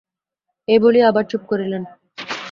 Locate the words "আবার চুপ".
1.07-1.41